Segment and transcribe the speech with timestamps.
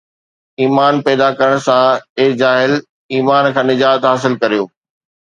[0.61, 1.87] ايمان پيدا ڪرڻ سان،
[2.19, 2.71] اي جاهل،
[3.15, 4.63] ايمان کان نجات حاصل ڪريو